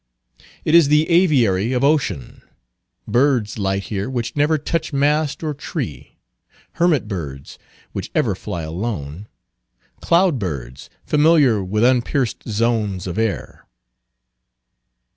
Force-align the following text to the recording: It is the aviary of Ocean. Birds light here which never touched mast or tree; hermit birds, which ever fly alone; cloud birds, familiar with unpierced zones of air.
It 0.65 0.73
is 0.73 0.87
the 0.87 1.07
aviary 1.11 1.73
of 1.73 1.83
Ocean. 1.83 2.41
Birds 3.07 3.59
light 3.59 3.83
here 3.83 4.09
which 4.09 4.35
never 4.35 4.57
touched 4.57 4.91
mast 4.93 5.43
or 5.43 5.53
tree; 5.53 6.17
hermit 6.71 7.07
birds, 7.07 7.59
which 7.91 8.09
ever 8.15 8.33
fly 8.33 8.63
alone; 8.63 9.27
cloud 10.01 10.39
birds, 10.39 10.89
familiar 11.05 11.63
with 11.63 11.83
unpierced 11.83 12.49
zones 12.49 13.05
of 13.05 13.19
air. 13.19 13.67